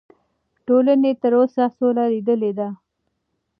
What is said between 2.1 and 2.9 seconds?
لیدلې ده.